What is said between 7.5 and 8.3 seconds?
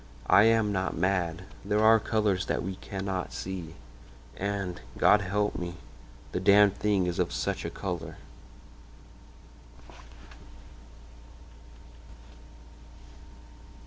a color!"